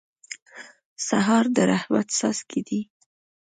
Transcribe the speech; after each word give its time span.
سهار 1.07 1.45
د 1.55 1.57
رحمت 1.71 2.07
څاڅکي 2.17 2.61
دي. 2.67 2.81